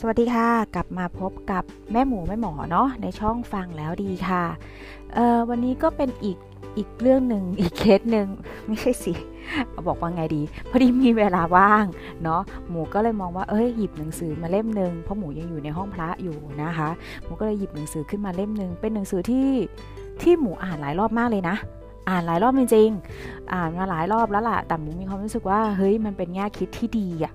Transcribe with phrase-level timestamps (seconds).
[0.00, 4.44] สวัสดีค่ะ กลับมาพบกับแม่หมูแม่หมอเนาะในช่องฟังแล้วดีค่ะ
[5.14, 6.38] เอ่อวันนี้ก็เป็นอีก
[6.76, 8.28] อีกเรื่องหนึ่งอีกเคสหนึ่ง
[8.66, 9.12] ไม่ใช่สิ
[9.86, 11.84] บอกว่าไงดี พอดีมีเวลาว่าง
[12.22, 16.88] เนาะหมูก็เลยมองว่าเอ้ยหยิบหนังสือมาเล่มหนึ่งเพราะหมูยังอยู่ในห้องพระอยู่นะคะ
[17.24, 19.48] หมูก็เลยหยิบหนังสือขึ้นมาเล่มหนึ่งเป็นหนังสือที่
[20.22, 21.56] ที่หมูอ่านหลายรอบมากเลยนะ
[22.08, 27.34] อ่านหลายรอบจริงๆอ่านมาหลายรอบแล้วล่ะแต่หมูมีความรู้สึกว่าเฮ้ยมันเป็นแง่คิดที่ดีอะ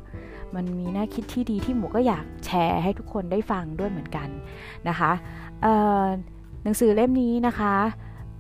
[0.58, 2.26] มันมีแง่คิดที่ดีที่หมูก็อยาก
[2.68, 4.30] ร์ให้ทุกคนได้ฟังด้วยเหมือนกัน
[4.90, 5.12] นะคะ
[6.64, 7.76] หนังสือเล่มนี้นะคะ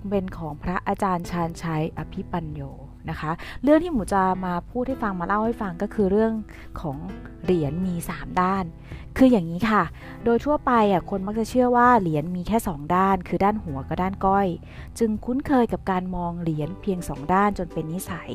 [0.10, 2.62] เป็นของพระอาจารย์ชาญชัยอภิปัญโย
[3.10, 3.32] นะคะ
[3.64, 6.34] เรื่องที่หมูจะมาพูดให้ฟังมาเล่าให้ฟังก็คือเรื่อง
[6.80, 6.98] ของ
[7.44, 8.66] เหรียญมี 3 ด้าน
[9.18, 9.84] คืออย่างนี้ค่ะ
[10.26, 14.48] โดยทั่วไปอะคนมักจะเชื่อว่าเหรียญมีแค่ 2 ด้าน คือด้านหัวกับด้านก้อย
[15.00, 18.32] จึงคุ้นเคยกับการมองเหรียญเพียง 2 ด้านจนเป็นนิสัย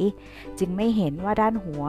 [0.58, 1.84] จึงไม่เห็นว่าด้านหัว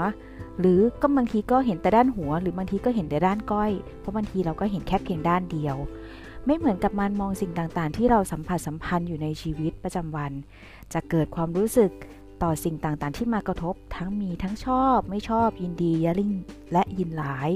[0.59, 5.77] หรือก็บางทีก็เห็นแต่ด้านหัว หรือบางทีก็เห็นแต่ด้านก้อย เพราะบางทีเราก็เห็นแค่เพียงด้านเดียว
[6.45, 10.31] ไม่เหมือนกับมันมองสิ่งต่างๆ ที่เราสัมผัสสัมพันธ์อยู่ในชีวิตประจำวัน
[10.94, 11.91] จะเกิดความรู้สึก
[12.43, 16.33] ต่อสิ่งต่างๆ ที่มากระทบทั้งมีทั้งชอบ ไม่ชอบยินดียะลิ่ง
[16.73, 17.49] และยินหลาย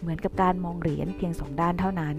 [0.00, 2.16] เหมือนกับการมองเหรียญเพียงสองด้านเท่านั้น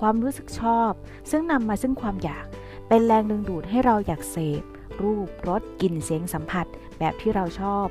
[0.00, 0.90] ความรู้สึกชอบ
[1.30, 2.46] ซึ่งนำมาซึ่งความอยาก
[2.88, 4.62] เป็นแรงดึงดูดให้เราอยากเสพ
[5.02, 6.66] รูปรสกลิ่นเสียงสัมผัส
[6.98, 7.86] แบบที่เราชอบ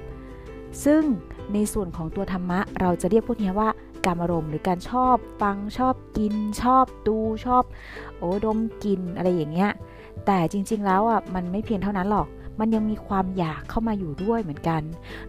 [0.86, 1.04] ซึ่ง
[1.54, 3.70] ในส่วนของตัวธรรมะ เราจะเรียกพวกนี้ว่า
[4.06, 7.64] การอารมณ์หรือการชอบฟังชอบกิน ชอบดูชอบ
[8.18, 9.72] โอ้ดมกินอะไรอย่างเงี้ย
[10.26, 12.28] แต่จริงๆแล้วอะมันไม่เพียงเท่านั้นหรอก
[12.60, 14.82] มันยังมีความอยากเข้ามาอยู่ด้วยเหมือนกัน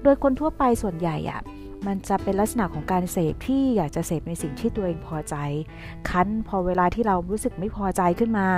[0.03, 1.41] โดยคนทั่วไปส่วนใหญ่อะ
[1.87, 5.35] มันจะเป็นลักษณะของการเสพที่อยากจะเสพในสิ่งที่ตัวเองพอใจ
[6.11, 8.49] คันพอเวลาที่เรารู้สึกไม่พอใจขึ้นมา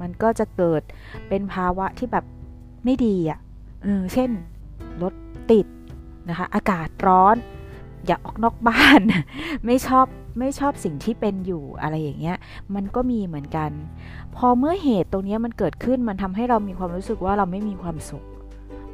[0.00, 0.82] มันก็จะเกิด
[1.28, 2.24] เป็นภาวะที่แบบ
[2.84, 3.38] ไม่ดีอะ
[3.82, 4.30] เออเช่น
[5.02, 5.14] รถ
[5.50, 5.66] ติด
[6.28, 7.36] นะคะ อากาศร้อน
[8.06, 9.00] อย่าออกนอกบ้าน
[9.66, 10.06] ไม่ชอบ
[10.38, 12.36] ไม่ชอบสิ่งที่เป็นอยู่อะไรอย่างเงี้ย
[12.74, 13.70] มันก็มีเหมือนกัน
[14.36, 18.24] พอเมื่อเหตุตรงนี้มันเกิดขึ้นมันทำให้เรามีความรู้สึกว่าเราไม่มีความสุข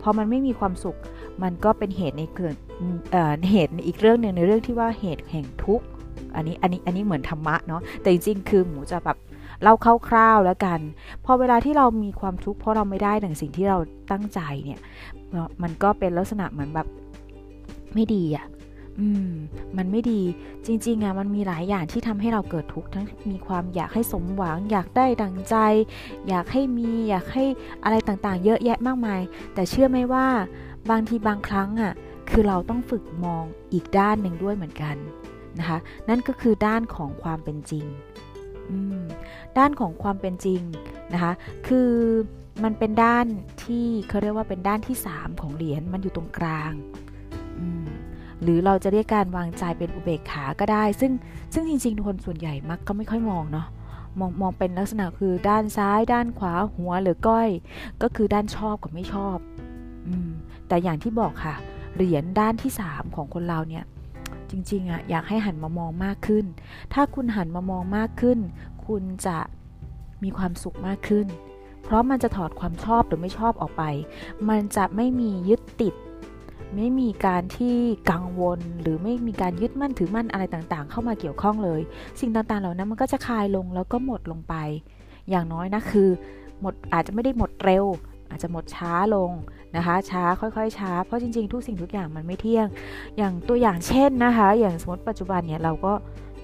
[0.03, 0.97] พอมันไม่มีความสุข
[1.43, 2.57] มันก็เป็นเหตุในเกิด
[3.51, 5.87] เหตุในอีกเรื่องหนึ่งในเรื่องที่ว่าเหตุแห่งทุกข์
[6.35, 9.17] อันนี้อันนี้อันนี้เหมือนธรรมะเนาะแต่จริงๆคือหมูจะแบบ
[9.63, 9.75] เล่า
[10.09, 10.81] คร่าวๆแล้วกัน
[11.25, 13.79] พอเวลาที่เรามีความทุกข์เพราะเราไม่ได้ดังสิ่งที่เรา
[14.11, 14.81] ตั้งใจเนี่ย
[15.63, 16.87] มันก็เป็นลักษณะเหมือนแบบ
[17.95, 18.47] ไม่ดีอะ
[19.01, 19.31] อืม
[19.77, 20.23] มันไม่ดี
[20.67, 25.57] จริงๆอะมันมีหลายอย่างที่ทำให้เราเกิดทุกข์ทั้งมีความอยากให้สมหวัง อยากได้ดังใจ
[26.29, 27.45] อยากให้มีอยากให้
[27.85, 29.21] อะไรต่างๆ เยอะแยะมากมาย
[29.55, 30.27] แต่เชื่อไหมว่า
[30.91, 31.93] บางทีบางครั้งอะ
[32.31, 34.97] คือเราต้องฝึกมองอีกด้านหนึ่งด้วยเหมือนกัน
[35.59, 37.87] นะคะ นั่นก็คือด้านของความเป็นจริง
[39.59, 40.63] ด้านของความเป็นจริง
[41.13, 41.33] นะคะ
[41.67, 41.91] คือ
[42.65, 43.27] มันเป็นด้าน
[43.65, 46.73] ที่เขาเรียกว่าเป็นด้านที่ 3 ของเหรียญ มันอยู่ตรงกลาง
[47.59, 47.89] อืม
[48.43, 51.13] หรือเราจะเรียกการวางใจเป็นอุเบกขาก็ได้ ซึ่ง
[51.55, 53.67] ซึ่งจริงๆคนส่วนใหญ่มักก็ไม่ค่อยมองเนาะ
[54.19, 57.49] มองมองเป็นลักษณะคือด้านซ้าย ด้านขวาหัวหรือก้อย
[58.03, 59.37] ก็คือด้านชอบกับไม่ชอบ
[60.07, 60.31] อืม
[60.69, 61.55] แต่อย่างที่บอกค่ะ
[61.95, 63.85] เหรียญด้านที่ 3 ของคนเราเนี่ย
[64.51, 66.45] จริงๆอะอยากให้หันมามองมากขึ้น
[66.93, 68.39] ถ้าคุณหันมามองมากขึ้น
[68.87, 69.39] คุณจะ
[70.23, 71.27] มีความสุขมากขึ้น
[71.85, 73.83] เพราะมันจะถอดความชอบหรือไม่ชอบออกไป
[74.49, 75.95] มันจะไม่มียึดติด
[76.77, 77.77] ไม่มีการที่
[78.11, 81.81] กังวล หรือไม่มีการยึดมั่นถือมั่นอะไรต่างๆ เข้ามาเกี่ยวข้องเลย
[82.21, 84.55] สิ่งต่างๆ เหล่านั้นมันก็จะคลายลงแล้วก็หมดลงไป
[85.31, 86.09] อย่างน้อยนะคือ
[86.61, 87.85] หมดอาจจะไม่ได้หมดเร็ว
[88.31, 89.31] อาจจะหมดช้าลง
[89.77, 92.67] นะคะ ช้าค่อยๆช้า เพราะจริงๆทุกสิ่งทุกอย่างมันไม่เที่ยง
[93.19, 95.93] อย่างตัวอย่างเช่นนะคะ อย่างสมมติปัจจุบันเนี่ยเราก็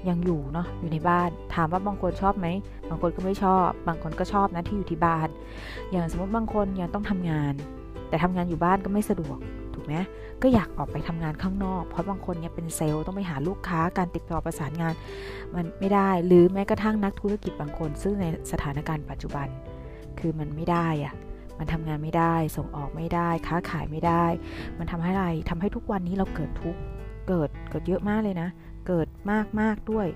[0.08, 2.46] ยังอยู่เนาะอยู่ในบ้านถามว่าบางคนชอบไหม
[2.88, 5.28] บางคนก็ไม่ชอบ บางคนก็ชอบนะที่อยู่ที่บ้าน
[5.90, 7.54] อย่างสมมติบางคนยังต้องทำงาน
[8.08, 9.38] แต่ทำงานอยู่บ้านก็ไม่สะดวก
[9.88, 9.96] ไหม
[10.42, 14.94] ก็อยากออกไปทำงานข้างนอก เพราะบางคนเนี่ยเป็นเซลล์ต้องไปหาลูกค้าการติดต่อประสานงาน
[15.54, 19.48] มันไม่ได้หรือแม้กระทั่งนักธุรกิจบางคน ซึ่งในสถานการณ์ปัจจุบัน
[20.18, 21.14] คือมันไม่ได้อะ
[21.58, 24.24] มันทำงานไม่ได้ ส่งออกไม่ได้ ค้าขายไม่ได้
[24.78, 26.76] มันทำให้อะไรทำให้ทุกวันนี้เราเกิดทุก
[27.28, 28.48] เกิดเกิดเยอะมากเลยนะ
[28.86, 30.06] เกิดมากมากด้วย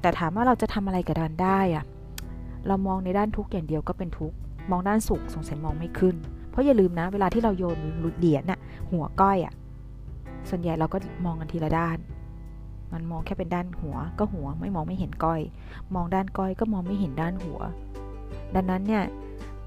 [0.00, 1.84] แต่ถามว่าเราจะทำอะไรกับดันได้อะ
[2.66, 4.32] เรามองในด้านทุกอย่างเดียวก็เป็นทุก
[4.70, 6.16] มองด้านสุขสงสัยมองไม่ขึ้น
[6.56, 7.78] เพราะอย่าลืมนะ เวลาที่เราโยน
[8.18, 8.60] เหรียญน่ะ
[8.90, 9.54] หัวก้อยอะ
[10.48, 11.98] ส่วนใหญ่เราก็มองกันทีละด้าน
[12.92, 15.40] มันมองแค่เป็นด้านหัว ก็หัวไม่มองไม่เห็นก้อย
[15.94, 17.60] มองด้านก้อยก็มองไม่เห็นด้านหัว
[18.54, 19.04] ดังนั้นเนี่ย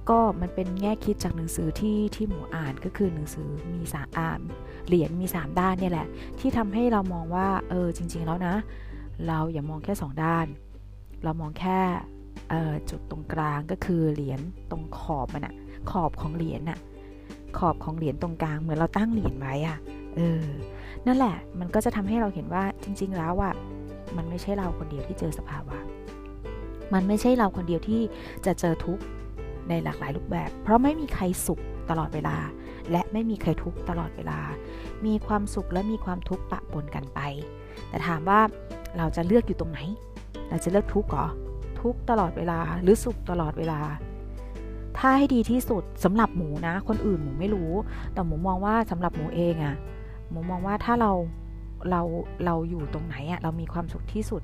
[0.10, 4.40] ก็มันเป็นแง่คิดจากหนังสือที่ที่หมูอ่านก็คือหนังสือมีสาอ่าน
[4.88, 6.08] เหรียญมี 3 ด้านเนี่ยแหละ
[6.40, 8.56] ที่ทำให้เรามองว่าเออจริง ๆ แล้วนะ
[9.28, 10.46] เราอย่ามองแค่ 2 ด้าน
[11.24, 11.80] เรามองแค่
[12.90, 14.40] จุดตรงกลางก็คือเหรียญ
[14.72, 15.56] ตรงขอบมันอะ
[15.92, 16.80] ขอบของเหรียญอะ
[17.58, 19.78] ขอบของเหรียญตรงกลางเหมือนเราตั้งเหรียญไว้อะ
[20.16, 20.46] เออ
[21.06, 23.54] นั่นแหละ มันก็จะทำให้เราเห็นว่าจริง ๆ แล้วอะ
[24.18, 25.78] มันไม่ใช่เราคนเดียวที่เจอสภาวะ
[26.94, 28.02] มันไม่ใช่เราคนเดียวที่
[28.46, 29.04] จะเจอทุกข์
[29.70, 31.60] ในหลากหลายรูปแบบ เพราะไม่มีใครสุข
[31.90, 32.38] ตลอดเวลา
[32.92, 34.40] และไม่มีใครทุกข์ตลอดเวลา
[35.06, 37.20] มีความสุขและมีความทุกข์ปะปนกันไป
[37.90, 38.40] แต่ถามว่า
[38.98, 39.80] เราจะเลือกอยู่ตรงไหน
[40.50, 41.28] เราจะเลือกทุกข์หรอ
[41.82, 43.80] ทุกข์ตลอดเวลา หรือสุขตลอดเวลา
[45.00, 47.72] ถ้าให้ดีที่สุดสำหรับหมูนะ คนอื่นหมูไม่รู้
[48.14, 49.76] แต่หมูมองว่าสำหรับหมูเองอะ
[50.30, 51.12] หมูมองว่าถ้าเรา
[51.90, 52.02] เรา
[52.46, 54.42] เราอยู่ตรงไหนอะเรามีความสุขที่สุด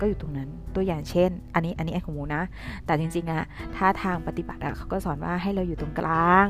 [0.00, 2.42] ก็อยู่ตรงนั้นตัวอย่างเช่น อันนี้อันนี้ไอของหมูนะ
[2.86, 3.42] แต่จริงๆอะ
[3.76, 6.46] ถ้าทางปฏิบัติอะเขาก็สอนว่าให้เราอยู่ตรงกลาง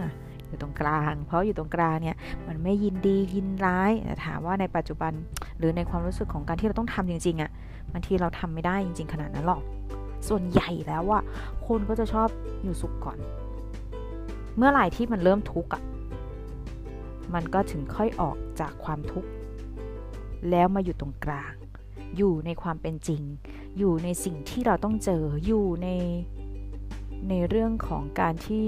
[0.49, 5.12] อยู่ตรงกลาง เพราะอยู่ตรงกลางเนี่ยมันไม่ยินดียินร้ายแต่ถามว่าในปัจจุบัน
[5.58, 7.50] หรือในความรู้สึกของการที่เราต้องทำจริงๆอะ
[7.93, 9.62] บางทีเราทำไม่ได้จริง ๆ ขนาดนั้นหรอก
[10.29, 11.23] ส่วนใหญ่แล้วอะ
[11.67, 12.29] คนก็จะชอบ
[12.62, 13.19] อยู่สุขก่อน
[14.56, 15.82] เมื่อไหร่ที่มันเริ่มทุกข์อะ
[17.35, 19.29] มันก็ถึงค่อยออกจากความทุกข์
[20.50, 21.55] แล้วมาอยู่ตรงกลาง
[22.17, 23.23] อยู่ในความเป็นจริง
[23.79, 25.88] อยู่ในสิ่งที่เราต้องเจออยู่ใน
[27.29, 28.65] ในเรื่องของการที่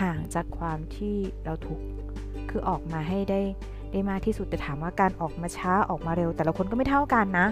[0.00, 1.84] ห่างจากความที่เราทุกข์
[2.50, 3.40] คือออกมาให้ได้
[3.92, 7.46] ได้มากที่สุดแต่ถามว่าการออกมาช้าออกมาเร็ว แต่ละคนก็ไม่เท่ากันนะ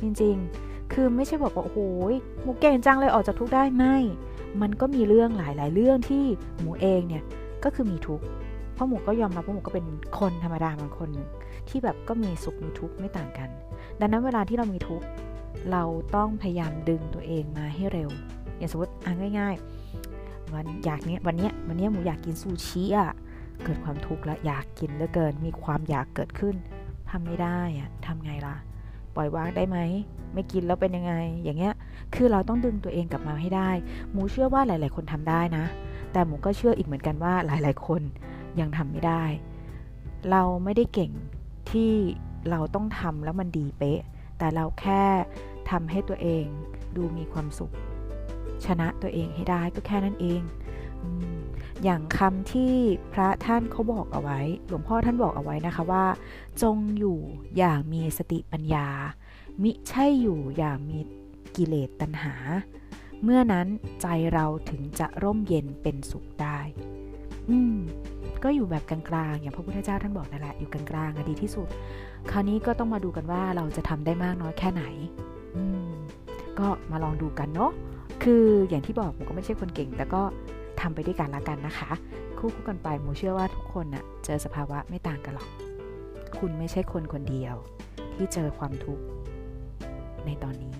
[0.00, 1.78] จริงๆ คือไม่ใช่บอกว่าโอ้โห
[2.42, 3.96] หมูเก่งจังเลยออกจากทุกได้ไม่
[4.62, 6.24] มันก็มีเรื่องหลาย ๆ เรื่องที่
[6.60, 7.24] หมูเองเนี่ย
[7.64, 8.20] ก็คือมีทุก
[8.74, 9.86] เพราะหมูก็ยอมรับว่าหมูก็เป็น
[10.18, 11.28] คนธรรมดาบางคนหนึ่ง
[11.68, 13.48] ที่แบบก็มีสุขมีทุกข์ไม่ต่างกัน
[14.00, 15.06] ดังนั้นเวลาที่เรามีทุกข์
[15.72, 15.82] เรา
[16.16, 18.10] ต้องพยายามดึงตัวเองมาให้เร็ว
[18.56, 19.54] อย่างสมมติอะง่าย
[20.04, 23.10] ๆ วันอยากเนี้ยวันเนี้ยวันเนี้ยหมูอยากกินซูชิอะ
[23.64, 26.54] เกิดความทุกข์แล้วอยากกินเหลือเกิน มีความอยากเกิดขึ้น
[27.10, 28.56] ทำไม่ได้อะทำไงล่ะ
[29.18, 29.78] ปล่อยวางได้ไหม
[30.34, 31.74] ไม่กินแล้วเป็นยังไง อย่างเงี้ย
[32.14, 33.70] คือเราต้องดึงตัวเองกลับมาให้ได้
[34.12, 35.64] หมูเชื่อว่าหลาย ๆ คนทำได้นะ
[36.12, 38.02] แต่หมูก็เชื่ออีกเหมือนกันว่าหลาย ๆ คน
[38.60, 39.22] ยังทำไม่ได้
[40.30, 41.12] เราไม่ได้เก่ง
[41.70, 41.92] ที่
[42.50, 44.00] เราต้องทำแล้วมันดีเป๊ะ
[44.38, 45.02] แต่เราแค่
[45.70, 46.44] ทำให้ตัวเอง
[46.96, 47.72] ดูมีความสุข
[48.64, 50.40] ชนะตัวเองให้ได้ก็แค่นั้นเอง
[51.02, 51.04] อ
[51.84, 52.74] อย่างคำที่
[53.12, 56.04] พระท่านเขาบอกเอาไว้ หลวงพ่อท่านบอกเอาไว้นะคะว่า
[56.62, 57.18] จงอยู่
[57.58, 58.86] อย่างมีสติปัญญา
[59.62, 60.98] มิใช่อยู่อย่างมี
[61.56, 62.34] กิเลสตัณหา
[63.22, 63.66] เมื่อนั้น
[64.02, 66.58] ใจเราถึงจะร่มเย็นเป็นสุขได้
[67.50, 67.76] อืม
[68.42, 71.68] ก็อยู่แบบกลางๆ อย่างพระพุทธเจ้าท่านบอกนั่นแหละ อยู่กลางๆดีที่สุด
[72.30, 74.84] คราวนี้ก็ต้องมาดูกันว่าเราจะทำได้มากน้อยแค่ไหน
[75.56, 75.92] อืม
[76.58, 77.72] ก็มาลองดูกันเนาะ
[78.22, 80.22] คืออย่างที่บอกหมูก็ไม่ใช่คนเก่ง แต่ก็
[80.80, 81.90] ทำไปด้วยกันละกันนะคะ
[82.38, 85.48] คู่คู่กันไปหมูเชื่อว่าทุกคนนะ่ะเจอสภาวะไม่ต่างกันหรอก
[86.38, 87.54] คุณไม่ใช่คนคนเดียว
[88.14, 89.04] ที่เจอความทุกข์
[90.26, 90.78] ในตอนนี้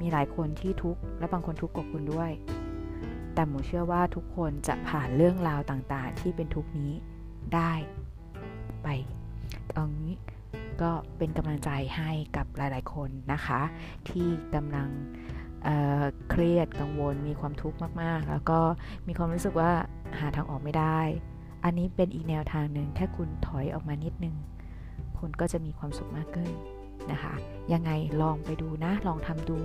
[0.00, 2.30] มีหลายคนที่ทุกข์และบางคนทุกข์กว่าคุณด้วย
[3.34, 6.92] แต่หมูเชื่อว่าทุกคนจะผ่านเรื่องราวต่างๆ ที่เป็นทุกนี้
[7.54, 7.72] ได้
[8.82, 8.88] ไป
[9.76, 10.14] ตรงนี้
[10.82, 13.60] ก็เป็นกำลังใจให้กับหลาย ๆ คนนะคะ
[14.08, 14.88] ที่กำลัง
[15.64, 18.58] เเครียดกังวล มีความทุกข์มากๆ แล้วก็
[19.06, 19.70] มีความรู้สึกว่า
[20.18, 21.00] หาทางออกไม่ได้
[21.64, 24.34] อันนี้เป็นอีกแนวทางหนึ่งแค่คุณถอยออกมานิดนึง
[25.18, 26.50] คุณก็จะมีความสุขมากขึ้น
[27.10, 27.34] นะคะ
[27.72, 27.90] ยังไง
[28.22, 29.58] ลองไปดูนะ ลองทำดู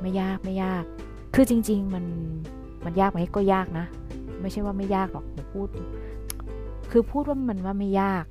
[0.00, 0.84] ไม่ยากไม่ยาก
[1.34, 2.04] คือจริง ๆ มัน
[2.84, 3.86] มันยากไหมก็ยากนะ
[4.40, 5.68] ไม่ใช่ว่าไม่ยากหรอกพูด
[6.90, 8.24] คือพูดว่ามันว่าไม่ยาก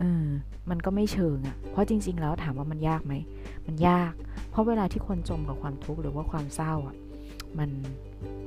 [0.00, 0.26] เออ
[0.70, 3.14] มันก็ไม่เชิงอะ่ะ เพราะจริง ๆ แล้วถามว่ามันยากไหม
[3.66, 4.12] มันยาก
[4.50, 6.96] เพราะเวลาที่คนจมกับความทุกข์หรือว่าความเศร้าอะ
[7.58, 7.70] มัน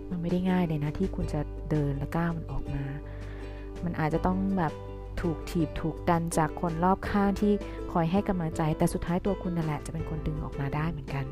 [0.09, 1.39] มันไม่ได้ง่ายเลยนะที่คุณจะ
[1.71, 2.83] เดินและก้าวมันออกมา
[3.83, 4.73] มันอาจจะต้องแบบ
[5.21, 7.53] ถูกถีบถูกดันจากคนรอบข้างที่
[7.91, 11.25] คอยให้กำลังใจ แต่สุดท้ายตัวคุณนั่นแหละจะเป็นคนดึงออกมาได้เหมือนกัน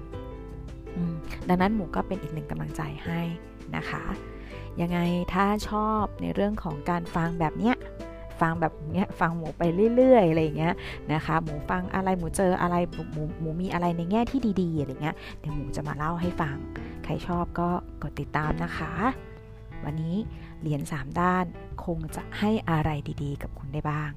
[1.49, 3.21] ดังนั้นหมูก็เป็นอีกหนึ่งกำลังใจให้
[3.75, 4.03] นะคะ
[4.81, 4.99] ยังไง
[5.33, 7.75] ถ้าชอบในเรื่องของการฟังแบบเนี้ย
[8.41, 9.63] ฟังแบบเนี้ยฟังหมูไป
[9.95, 10.73] เรื่อยๆอะไรอย่างเงี้ย
[11.13, 16.55] นะคะ หมูฟังอะไรหมูเจออะไรหมูหมูมีอะไรในแง่ที่ดีๆอะไรเงี้ยเดี๋ยวหมูจะมาเล่าให้ฟัง
[17.03, 17.69] ใครชอบก็
[18.01, 18.91] กดติดตามนะคะ
[19.85, 20.15] วันนี้
[20.61, 21.45] เหรียญ3ด้าน
[21.85, 22.89] คงจะให้อะไร
[23.23, 24.11] ดีๆ กับคุณได้บ้าง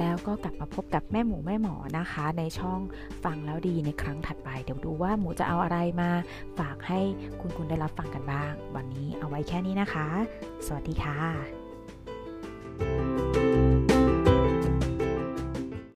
[0.00, 2.80] แล้วก็กลับมาพบกับแม่หมูแม่หมอนะคะ ในช่อง
[3.24, 6.10] ฟังแล้วดีในครั้งถัดไป เดี๋ยวดูว่าหมูจะเอาอะไรมา
[6.58, 7.00] ฝากให้
[7.40, 10.06] คุณคุณได้รับฟังกันบ้าง วันนี้เอาไว้แค่นี้นะคะ
[10.66, 11.20] สวัสดีค่ะ